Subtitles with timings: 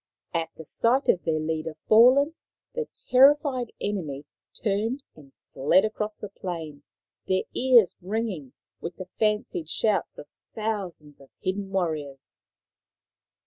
[0.33, 2.33] At the sight of their leader fallen,
[2.73, 4.25] the terrified enemy
[4.63, 6.81] turned and fled across the plain,
[7.27, 12.35] their ears ringing with the fancied shouts of thousands of hidden warriors.